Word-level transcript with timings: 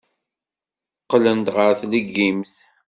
Qqlen 1.03 1.39
ɣer 1.55 1.71
tleggimt. 1.81 2.55